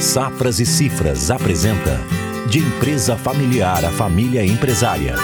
Safras 0.00 0.58
e 0.58 0.64
Cifras 0.64 1.30
apresenta 1.30 2.00
De 2.48 2.58
Empresa 2.58 3.16
Familiar 3.16 3.84
a 3.84 3.90
Família 3.90 4.42
Empresária. 4.42 5.14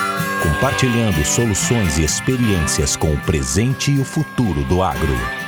Compartilhando 0.43 1.25
soluções 1.25 1.97
e 1.97 2.05
experiências 2.05 2.95
com 2.95 3.11
o 3.11 3.21
presente 3.23 3.91
e 3.91 3.99
o 3.99 4.05
futuro 4.05 4.63
do 4.65 4.83
agro. 4.83 5.46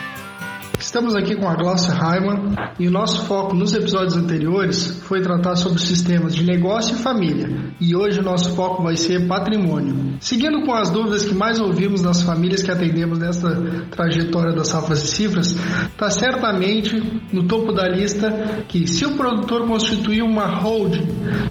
Estamos 0.81 1.17
aqui 1.17 1.35
com 1.35 1.49
a 1.49 1.57
Glaucia 1.57 1.93
Raiman 1.93 2.55
e 2.79 2.87
o 2.87 2.91
nosso 2.91 3.27
foco 3.27 3.53
nos 3.53 3.75
episódios 3.75 4.17
anteriores 4.17 5.01
foi 5.03 5.21
tratar 5.21 5.57
sobre 5.57 5.81
sistemas 5.81 6.33
de 6.35 6.45
negócio 6.45 6.95
e 6.95 6.99
família. 7.01 7.51
E 7.81 7.97
hoje 7.97 8.21
o 8.21 8.23
nosso 8.23 8.55
foco 8.55 8.85
vai 8.85 8.97
ser 8.97 9.27
patrimônio. 9.27 10.17
Seguindo 10.21 10.65
com 10.65 10.73
as 10.73 10.91
dúvidas 10.91 11.25
que 11.25 11.35
mais 11.35 11.61
ouvimos 11.61 12.01
das 12.01 12.23
famílias 12.23 12.63
que 12.63 12.71
atendemos 12.71 13.19
nesta 13.19 13.51
trajetória 13.91 14.55
das 14.55 14.69
safras 14.69 15.03
e 15.03 15.09
cifras, 15.09 15.57
está 15.87 16.11
certamente 16.11 16.97
no 17.33 17.43
topo 17.43 17.73
da 17.73 17.89
lista 17.89 18.31
que 18.69 18.87
se 18.87 19.05
o 19.05 19.17
produtor 19.17 19.67
constituir 19.67 20.23
uma 20.23 20.47
holding, 20.47 21.09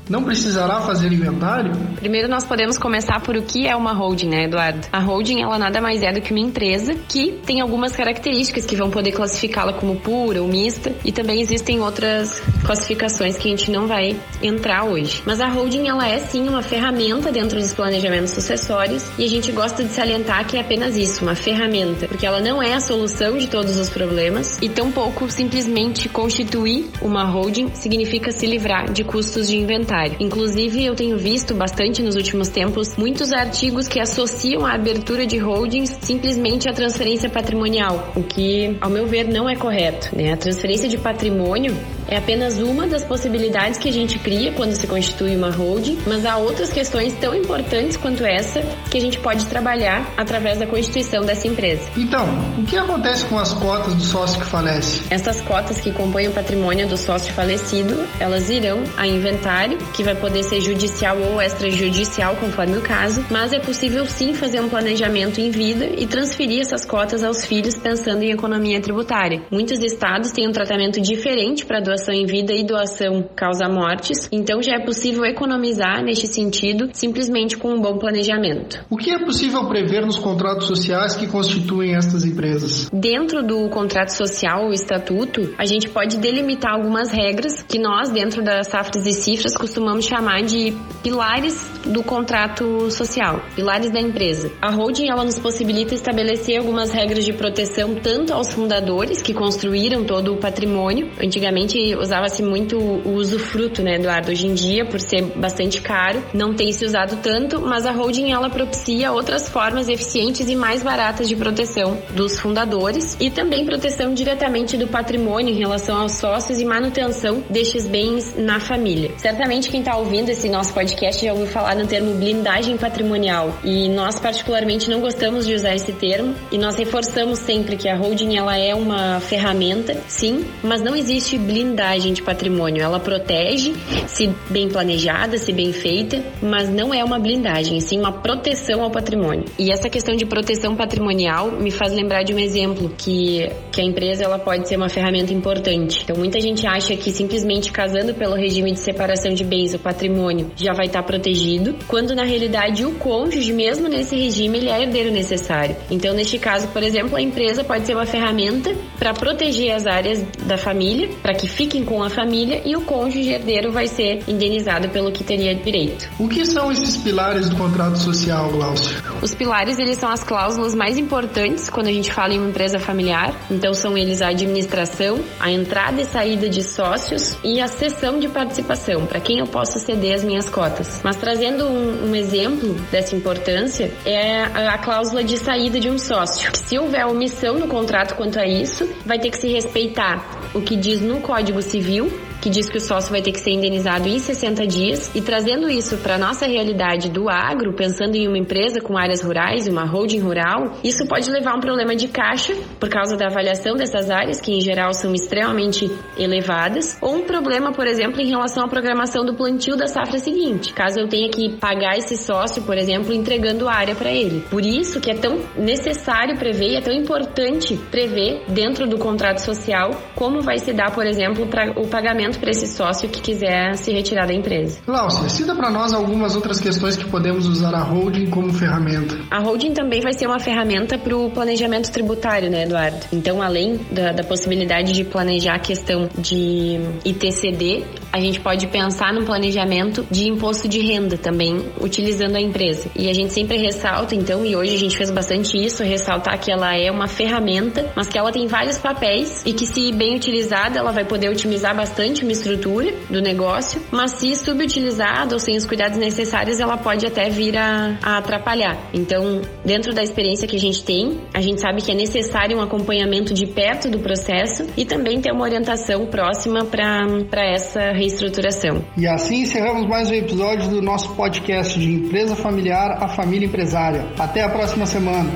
não 0.10 0.24
precisará 0.24 0.80
fazer 0.80 1.12
inventário? 1.12 1.72
Primeiro 1.98 2.30
nós 2.30 2.46
podemos 2.46 2.78
começar 2.78 3.20
por 3.20 3.36
o 3.36 3.44
que 3.44 3.68
é 3.68 3.76
uma 3.76 3.94
holding, 3.94 4.30
né, 4.30 4.46
Eduardo? 4.46 4.88
A 4.92 5.00
holding 5.00 5.42
ela 5.42 5.60
nada 5.60 5.82
mais 5.82 6.02
é 6.02 6.14
do 6.14 6.22
que 6.22 6.32
uma 6.32 6.40
empresa 6.40 6.96
que 7.10 7.34
tem 7.46 7.60
algumas 7.60 7.94
características 7.94 8.66
que 8.66 8.76
vão 8.76 8.90
poder 8.90 9.17
classificá-la 9.18 9.74
como 9.74 9.96
pura 9.96 10.42
ou 10.42 10.48
mista 10.48 10.94
e 11.04 11.12
também 11.12 11.42
existem 11.42 11.82
outras 11.82 12.40
classificações 12.64 13.36
que 13.36 13.48
a 13.48 13.52
gente 13.52 13.72
não 13.72 13.88
vai 13.88 14.16
entrar 14.44 14.84
hoje. 14.84 15.24
Mas 15.26 15.42
a 15.42 15.48
holding 15.48 15.88
ela 15.88 16.08
é 16.08 16.20
sim 16.20 16.48
uma 16.48 16.62
ferramenta 16.62 17.32
dentro 17.32 17.60
dos 17.60 17.74
planejamentos 17.74 18.32
sucessórios 18.32 19.04
e 19.18 19.26
a 19.26 19.28
gente 19.28 19.52
gosta 19.52 19.84
de 19.84 19.92
salientar 19.92 20.46
que 20.46 20.58
é 20.58 20.62
apenas 20.62 20.96
isso, 20.96 21.24
uma 21.24 21.34
ferramenta, 21.34 22.08
porque 22.08 22.26
ela 22.26 22.40
não 22.40 22.62
é 22.62 22.76
a 22.76 22.80
solução 22.80 23.38
de 23.38 23.48
todos 23.48 23.78
os 23.78 23.90
problemas 23.90 24.60
e 24.62 24.70
tampouco 24.70 25.30
simplesmente 25.32 26.08
constituir 26.08 26.86
uma 27.02 27.24
holding 27.24 27.72
significa 27.74 28.32
se 28.32 28.46
livrar 28.46 28.92
de 28.92 29.04
custos 29.04 29.48
de 29.48 29.58
inventário. 29.58 30.16
Inclusive 30.20 30.86
eu 30.86 30.94
tenho 30.94 31.18
visto 31.18 31.56
bastante 31.56 32.04
nos 32.04 32.16
últimos 32.16 32.50
tempos 32.50 32.96
muitos 32.96 33.32
artigos 33.32 33.88
que 33.88 34.00
associam 34.00 34.64
a 34.64 34.74
abertura 34.74 35.26
de 35.26 35.38
holdings 35.40 35.98
simplesmente 36.02 36.70
à 36.70 36.74
transferência 36.74 37.30
patrimonial, 37.30 38.12
o 38.16 38.22
que 38.22 38.78
ao 38.80 38.90
meu 38.92 39.07
ver, 39.08 39.28
não 39.28 39.50
é 39.50 39.56
correto. 39.56 40.16
Né? 40.16 40.34
A 40.34 40.38
transferência 40.38 40.88
de 40.88 40.98
patrimônio 40.98 41.76
é 42.08 42.18
apenas 42.18 42.58
uma 42.58 42.88
das 42.88 43.04
possibilidades 43.04 43.78
que 43.78 43.90
a 43.90 43.92
gente 43.92 44.18
cria 44.20 44.52
quando 44.54 44.74
se 44.74 44.88
constitui 44.88 45.36
uma 45.36 45.52
holding, 45.52 45.98
mas 46.08 46.26
há 46.26 46.38
outras 46.38 46.72
questões 46.72 47.14
tão 47.20 47.36
importantes 47.36 47.98
quanto 47.98 48.26
essa 48.26 48.62
que 48.90 48.98
a 48.98 49.02
gente 49.02 49.20
pode 49.20 49.46
trabalhar 49.46 50.14
através 50.16 50.58
da 50.58 50.66
constituição 50.66 51.26
dessa 51.26 51.48
empresa. 51.48 51.82
Então, 51.98 52.26
o 52.58 52.64
que 52.64 52.78
acontece 52.78 53.26
com 53.26 53.38
as 53.38 53.54
cotas 53.54 53.94
do 53.94 54.04
sócio 54.04 54.40
que 54.40 54.46
falece? 54.46 55.02
Essas 55.10 55.42
cotas 55.42 55.82
que 55.82 55.92
compõem 55.92 56.28
o 56.28 56.32
patrimônio 56.32 56.88
do 56.88 56.98
sócio 56.98 57.34
falecido, 57.34 58.08
elas 58.20 58.50
irão 58.50 58.84
a 58.96 59.06
inventário, 59.06 59.78
que 59.94 60.04
vai 60.04 60.16
poder 60.16 60.44
ser 60.44 60.62
judicial 60.62 61.18
ou 61.18 61.42
extrajudicial, 61.42 62.36
conforme 62.38 62.78
o 62.78 62.82
caso, 62.82 63.26
mas 63.30 63.52
é 63.52 63.60
possível 63.60 64.06
sim 64.06 64.34
fazer 64.34 64.62
um 64.62 64.70
planejamento 64.70 65.42
em 65.42 65.50
vida 65.52 65.86
e 65.98 66.08
transferir 66.08 66.62
essas 66.62 66.86
cotas 66.86 67.24
aos 67.24 67.46
filhos 67.46 67.78
pensando 67.78 68.24
em 68.24 68.32
economia 68.32 68.80
tributária. 68.82 69.42
Muitos 69.52 69.80
estados 69.80 70.32
têm 70.32 70.48
um 70.48 70.52
tratamento 70.52 71.02
diferente 71.02 71.66
para 71.66 71.80
doação 71.80 71.97
em 72.12 72.26
vida 72.26 72.54
e 72.54 72.64
doação 72.64 73.24
causa 73.36 73.68
mortes, 73.68 74.28
então 74.32 74.62
já 74.62 74.76
é 74.76 74.86
possível 74.86 75.26
economizar 75.26 76.04
neste 76.04 76.28
sentido 76.28 76.90
simplesmente 76.94 77.58
com 77.58 77.70
um 77.74 77.82
bom 77.82 77.98
planejamento. 77.98 78.84
O 78.90 78.98
que 78.98 79.12
é 79.12 79.20
possível 79.20 79.66
prever 79.68 80.06
nos 80.06 80.18
contratos 80.18 80.68
sociais 80.68 81.16
que 81.16 81.28
constituem 81.28 81.96
estas 81.96 82.26
empresas? 82.26 82.90
Dentro 82.92 83.44
do 83.44 83.70
contrato 83.70 84.10
social, 84.10 84.68
o 84.68 84.74
estatuto, 84.74 85.54
a 85.58 85.66
gente 85.66 85.90
pode 85.90 86.18
delimitar 86.18 86.74
algumas 86.74 87.12
regras 87.12 87.64
que 87.64 87.80
nós, 87.80 88.10
dentro 88.10 88.44
das 88.44 88.68
safras 88.68 89.06
e 89.06 89.14
cifras, 89.14 89.56
costumamos 89.56 90.06
chamar 90.06 90.42
de 90.44 90.74
pilares 91.04 91.70
do 91.86 92.04
contrato 92.04 92.90
social, 92.92 93.42
pilares 93.56 93.92
da 93.92 94.00
empresa. 94.00 94.52
A 94.62 94.72
holding 94.72 95.10
ela 95.10 95.24
nos 95.24 95.40
possibilita 95.40 95.94
estabelecer 95.94 96.58
algumas 96.58 96.92
regras 96.92 97.26
de 97.26 97.34
proteção 97.34 97.96
tanto 97.96 98.34
aos 98.34 98.54
fundadores 98.54 99.22
que 99.22 99.34
construíram 99.34 100.04
todo 100.04 100.34
o 100.34 100.38
patrimônio. 100.38 101.10
Antigamente 101.22 101.87
usava-se 101.96 102.44
muito 102.44 102.78
o 102.78 103.14
usufruto, 103.14 103.82
né, 103.82 103.96
Eduardo? 103.96 104.32
Hoje 104.32 104.48
em 104.48 104.54
dia, 104.54 104.86
por 104.86 105.00
ser 105.00 105.22
bastante 105.36 105.82
caro, 105.82 106.24
não 106.34 106.54
tem 106.54 106.72
se 106.72 106.86
usado 106.86 107.18
tanto, 107.22 107.62
mas 107.62 107.86
a 107.86 107.92
holding 107.92 108.32
ela 108.32 108.50
propicia 108.50 109.12
outras 109.12 109.48
formas 109.48 109.88
eficientes 109.88 110.50
e 110.50 110.56
mais 110.56 110.84
baratas 110.84 111.28
de 111.28 111.36
proteção 111.36 111.98
dos 112.12 112.40
fundadores 112.40 113.16
e 113.20 113.30
também 113.30 113.66
proteção 113.66 114.14
diretamente 114.14 114.78
do 114.78 114.88
patrimônio 114.88 115.54
em 115.54 115.58
relação 115.58 115.98
aos 115.98 116.14
sócios 116.14 116.60
e 116.60 116.66
manutenção 116.66 117.44
destes 117.50 117.88
bens 117.88 118.36
na 118.38 118.60
família. 118.60 119.12
Certamente 119.18 119.70
quem 119.70 119.80
está 119.80 119.96
ouvindo 119.96 120.30
esse 120.30 120.50
nosso 120.50 120.74
podcast 120.74 121.24
já 121.24 121.32
ouviu 121.32 121.48
falar 121.48 121.76
no 121.76 121.88
termo 121.88 122.16
blindagem 122.16 122.78
patrimonial 122.78 123.58
e 123.64 123.88
nós 123.90 124.20
particularmente 124.20 124.90
não 124.90 125.00
gostamos 125.00 125.46
de 125.46 125.54
usar 125.54 125.76
esse 125.76 125.94
termo 125.94 126.36
e 126.52 126.58
nós 126.58 126.76
reforçamos 126.76 127.40
sempre 127.40 127.78
que 127.78 127.88
a 127.88 127.96
holding 127.96 128.36
ela 128.36 128.58
é 128.58 128.76
uma 128.76 129.20
ferramenta, 129.20 129.96
sim, 130.08 130.46
mas 130.64 130.82
não 130.82 130.96
existe 130.96 131.38
blindagem 131.38 131.77
de 132.14 132.24
patrimônio. 132.24 132.82
Ela 132.82 133.00
protege, 133.00 133.74
se 134.08 134.30
bem 134.50 134.68
planejada, 134.68 135.38
se 135.38 135.54
bem 135.54 135.72
feita, 135.72 136.24
mas 136.42 136.70
não 136.70 136.94
é 136.94 137.04
uma 137.04 137.20
blindagem, 137.20 137.80
sim 137.80 138.00
uma 138.00 138.12
proteção 138.12 138.82
ao 138.82 138.90
patrimônio. 138.90 139.46
E 139.60 139.72
essa 139.72 139.90
questão 139.90 140.16
de 140.16 140.26
proteção 140.26 140.76
patrimonial 140.76 141.52
me 141.52 141.70
faz 141.70 141.94
lembrar 141.94 142.24
de 142.24 142.34
um 142.34 142.40
exemplo 142.40 142.92
que, 142.98 143.48
que 143.72 143.80
a 143.80 143.84
empresa 143.84 144.24
ela 144.24 144.40
pode 144.40 144.68
ser 144.68 144.76
uma 144.76 144.90
ferramenta 144.90 145.32
importante. 145.32 146.02
Então 146.04 146.16
muita 146.16 146.40
gente 146.42 146.66
acha 146.66 146.96
que 146.96 147.12
simplesmente 147.12 147.72
casando 147.72 148.14
pelo 148.16 148.36
regime 148.36 148.72
de 148.72 148.80
separação 148.80 149.34
de 149.34 149.44
bens, 149.44 149.74
o 149.74 149.80
patrimônio 149.80 150.52
já 150.56 150.74
vai 150.74 150.88
estar 150.88 151.04
protegido, 151.04 151.76
quando 151.88 152.16
na 152.16 152.24
realidade 152.24 152.86
o 152.86 152.96
cônjuge, 152.96 153.54
mesmo 153.54 153.88
nesse 153.88 154.16
regime, 154.16 154.58
ele 154.58 154.70
é 154.70 154.82
herdeiro 154.82 155.12
necessário. 155.12 155.76
Então 155.92 156.14
neste 156.14 156.40
caso, 156.40 156.68
por 156.70 156.82
exemplo, 156.82 157.16
a 157.16 157.22
empresa 157.22 157.64
pode 157.64 157.86
ser 157.86 157.94
uma 157.94 158.06
ferramenta 158.06 158.76
para 158.98 159.14
proteger 159.14 159.74
as 159.74 159.86
áreas 159.86 160.22
da 160.46 160.58
família, 160.58 161.10
para 161.22 161.34
que 161.34 161.48
fiquem 161.68 161.84
com 161.84 162.02
a 162.02 162.10
família 162.10 162.62
e 162.64 162.78
o 162.78 162.82
cônjuge 162.82 163.30
herdeiro 163.30 163.74
vai 163.74 163.88
ser 163.88 164.24
indenizado 164.26 164.88
pelo 164.88 165.12
que 165.12 165.22
teria 165.22 165.54
direito. 165.54 166.10
O 166.18 166.30
que 166.30 166.46
são 166.46 166.72
esses 166.72 166.96
pilares 166.96 167.50
do 167.50 167.58
contrato 167.58 167.98
social, 167.98 168.50
Glaucio? 168.50 168.96
Os 169.22 169.36
pilares, 169.36 169.78
eles 169.78 169.98
são 169.98 170.10
as 170.10 170.24
cláusulas 170.24 170.74
mais 170.74 170.98
importantes 170.98 171.70
quando 171.70 171.88
a 171.88 171.92
gente 171.92 172.14
fala 172.14 172.34
em 172.34 172.40
uma 172.40 172.50
empresa 172.50 172.80
familiar. 172.80 173.36
Então 173.52 173.74
são 173.74 173.98
eles 173.98 174.22
a 174.22 174.30
administração, 174.30 175.20
a 175.42 175.52
entrada 175.52 176.02
e 176.02 176.06
saída 176.06 176.48
de 176.48 176.64
sócios 176.64 177.38
e 177.44 177.60
a 177.60 177.68
cessão 177.68 178.18
de 178.18 178.30
participação, 178.30 179.06
para 179.06 179.20
quem 179.20 179.40
eu 179.40 179.48
posso 179.48 179.78
ceder 179.78 180.16
as 180.16 180.24
minhas 180.24 180.50
cotas. 180.50 181.02
Mas 181.04 181.18
trazendo 181.18 181.66
um, 181.66 182.12
um 182.12 182.16
exemplo 182.16 182.76
dessa 182.90 183.14
importância, 183.14 183.92
é 184.06 184.44
a, 184.44 184.76
a 184.76 184.78
cláusula 184.78 185.22
de 185.22 185.38
saída 185.38 185.82
de 185.82 185.90
um 185.90 186.00
sócio. 186.00 186.50
Que 186.50 186.60
se 186.60 186.80
houver 186.80 187.06
omissão 187.06 187.60
no 187.60 187.68
contrato 187.68 188.16
quanto 188.16 188.40
a 188.40 188.48
isso, 188.48 188.90
vai 189.06 189.20
ter 189.20 189.32
que 189.32 189.38
se 189.38 189.50
respeitar 189.50 190.37
o 190.54 190.62
que 190.62 190.76
diz 190.76 191.02
no 191.02 191.22
Código 191.22 191.62
Civil 191.62 192.12
que 192.48 192.50
diz 192.50 192.70
que 192.70 192.78
o 192.78 192.82
sócio 192.82 193.12
vai 193.12 193.22
ter 193.22 193.34
que 193.34 193.42
ser 193.42 193.52
indenizado 193.52 194.08
em 194.08 194.20
60 194.20 194.66
dias. 194.66 195.12
E 195.14 195.22
trazendo 195.22 195.70
isso 195.70 195.98
para 195.98 196.18
nossa 196.18 196.46
realidade 196.48 197.10
do 197.10 197.30
agro, 197.30 197.74
pensando 197.74 198.16
em 198.16 198.26
uma 198.26 198.38
empresa 198.38 198.80
com 198.80 198.98
áreas 198.98 199.22
rurais, 199.22 199.68
uma 199.68 199.84
holding 199.86 200.20
rural, 200.20 200.78
isso 200.82 201.06
pode 201.08 201.30
levar 201.30 201.52
a 201.52 201.58
um 201.58 201.60
problema 201.60 201.94
de 201.94 202.08
caixa 202.08 202.56
por 202.80 202.88
causa 202.90 203.18
da 203.18 203.28
avaliação 203.28 203.76
dessas 203.76 204.10
áreas, 204.10 204.40
que 204.40 204.54
em 204.54 204.62
geral 204.62 204.94
são 204.94 205.14
extremamente 205.14 205.92
elevadas, 206.18 206.98
ou 207.02 207.16
um 207.16 207.24
problema, 207.24 207.74
por 207.74 207.86
exemplo, 207.86 208.22
em 208.22 208.30
relação 208.30 208.64
à 208.64 208.68
programação 208.70 209.26
do 209.26 209.34
plantio 209.34 209.76
da 209.76 209.88
safra 209.88 210.18
seguinte, 210.18 210.74
caso 210.74 211.00
eu 211.00 211.10
tenha 211.10 211.30
que 211.30 211.58
pagar 211.58 211.98
esse 211.98 212.16
sócio, 212.16 212.62
por 212.64 212.78
exemplo, 212.78 213.14
entregando 213.14 213.68
área 213.68 213.94
para 213.94 214.12
ele. 214.12 214.42
Por 214.50 214.66
isso 214.66 215.02
que 215.02 215.12
é 215.12 215.16
tão 215.16 215.42
necessário 215.58 216.38
prever 216.38 216.70
e 216.70 216.76
é 216.78 216.82
tão 216.82 216.94
importante 216.94 217.76
prever 217.92 218.44
dentro 218.48 218.88
do 218.88 218.98
contrato 218.98 219.40
social 219.40 219.92
como 220.16 220.42
vai 220.42 220.60
se 220.60 220.72
dar, 220.72 220.92
por 220.92 221.06
exemplo, 221.06 221.46
para 221.48 221.72
o 221.80 221.88
pagamento 221.88 222.37
para 222.38 222.52
esse 222.52 222.68
sócio 222.68 223.10
que 223.10 223.22
quiser 223.22 223.76
se 223.76 223.92
retirar 223.92 224.28
da 224.28 224.34
empresa. 224.34 224.80
Glaucia, 224.86 225.30
cita 225.30 225.56
para 225.56 225.70
nós 225.70 225.94
algumas 225.94 226.36
outras 226.36 226.60
questões 226.60 226.96
que 226.96 227.06
podemos 227.06 227.48
usar 227.48 227.74
a 227.74 227.84
holding 227.84 228.30
como 228.30 228.54
ferramenta. 228.54 229.18
A 229.30 229.40
holding 229.40 229.74
também 229.74 230.02
vai 230.02 230.14
ser 230.14 230.28
uma 230.28 230.40
ferramenta 230.40 230.98
para 230.98 231.16
o 231.16 231.30
planejamento 231.32 231.92
tributário, 231.92 232.50
né, 232.50 232.64
Eduardo? 232.64 232.98
Então, 233.12 233.42
além 233.42 233.80
da, 233.92 234.12
da 234.12 234.24
possibilidade 234.24 234.94
de 234.94 235.04
planejar 235.04 235.56
a 235.56 235.60
questão 235.60 236.10
de 236.18 236.80
ITCD, 237.06 237.86
a 238.12 238.20
gente 238.20 238.40
pode 238.40 238.68
pensar 238.68 239.14
no 239.14 239.26
planejamento 239.26 240.06
de 240.10 240.28
imposto 240.28 240.68
de 240.68 240.80
renda 240.80 241.18
também, 241.18 241.64
utilizando 241.82 242.36
a 242.36 242.42
empresa. 242.42 242.90
E 242.96 243.10
a 243.10 243.14
gente 243.14 243.34
sempre 243.34 243.58
ressalta, 243.58 244.16
então, 244.16 244.46
e 244.46 244.56
hoje 244.56 244.74
a 244.76 244.78
gente 244.78 244.98
fez 244.98 245.12
bastante 245.12 245.58
isso, 245.58 245.84
ressaltar 245.84 246.40
que 246.40 246.52
ela 246.52 246.76
é 246.76 246.90
uma 246.90 247.08
ferramenta, 247.08 247.92
mas 247.96 248.08
que 248.08 248.18
ela 248.18 248.32
tem 248.32 248.48
vários 248.48 248.78
papéis 248.78 249.44
e 249.46 249.54
que, 249.54 249.66
se 249.66 249.92
bem 249.92 250.16
utilizada, 250.16 250.80
ela 250.80 250.92
vai 250.92 251.06
poder 251.06 251.30
otimizar 251.30 251.76
bastante 251.76 252.17
uma 252.24 252.32
estrutura 252.32 252.94
do 253.10 253.22
negócio, 253.22 253.82
mas 253.92 254.12
se 254.12 254.36
subutilizada 254.36 255.34
ou 255.34 255.40
sem 255.40 255.56
os 255.56 255.66
cuidados 255.66 255.98
necessários, 255.98 256.60
ela 256.60 256.78
pode 256.78 257.06
até 257.06 257.30
vir 257.30 257.58
a, 257.58 257.98
a 258.02 258.18
atrapalhar. 258.18 258.78
Então, 258.94 259.42
dentro 259.66 259.94
da 259.94 260.04
experiência 260.04 260.48
que 260.48 260.56
a 260.56 260.60
gente 260.60 260.84
tem, 260.84 261.20
a 261.34 261.42
gente 261.42 261.62
sabe 261.62 261.82
que 261.82 261.92
é 261.92 261.96
necessário 261.96 262.58
um 262.58 262.62
acompanhamento 262.62 263.34
de 263.34 263.46
perto 263.46 263.90
do 263.90 264.00
processo 264.00 264.66
e 264.76 264.86
também 264.86 265.22
ter 265.22 265.32
uma 265.32 265.44
orientação 265.44 266.06
próxima 266.08 266.66
para 266.66 267.46
essa 267.46 267.92
reestruturação. 267.92 268.84
E 268.98 269.08
assim 269.08 269.42
encerramos 269.42 269.88
mais 269.88 270.10
um 270.10 270.14
episódio 270.14 270.70
do 270.70 270.82
nosso 270.82 271.14
podcast 271.16 271.80
de 271.80 271.92
Empresa 271.94 272.36
Familiar 272.36 272.98
a 273.04 273.08
Família 273.08 273.46
Empresária. 273.46 274.06
Até 274.18 274.44
a 274.44 274.50
próxima 274.50 274.86
semana. 274.86 275.30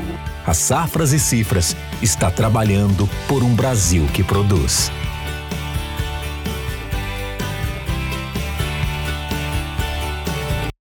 A 0.45 0.53
Safras 0.53 1.13
e 1.13 1.19
Cifras 1.19 1.75
está 2.01 2.31
trabalhando 2.31 3.07
por 3.27 3.43
um 3.43 3.53
Brasil 3.53 4.05
que 4.13 4.23
produz. 4.23 4.91